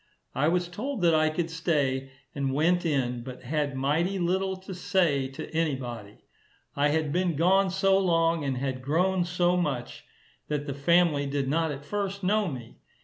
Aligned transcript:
I 0.33 0.47
was 0.47 0.67
told 0.67 1.01
that 1.03 1.13
I 1.13 1.29
could 1.29 1.51
stay, 1.51 2.09
and 2.33 2.55
went 2.55 2.87
in, 2.87 3.21
but 3.21 3.43
had 3.43 3.75
mighty 3.75 4.17
little 4.17 4.55
to 4.57 4.73
say 4.73 5.27
to 5.27 5.47
any 5.55 5.75
body. 5.75 6.23
I 6.75 6.87
had 6.87 7.11
been 7.13 7.35
gone 7.35 7.69
so 7.69 7.99
long, 7.99 8.43
and 8.43 8.57
had 8.57 8.81
grown 8.81 9.25
so 9.25 9.55
much, 9.55 10.03
that 10.47 10.65
the 10.65 10.73
family 10.73 11.27
did 11.27 11.47
not 11.47 11.71
at 11.71 11.85
first 11.85 12.23
know 12.23 12.47
me. 12.47 12.79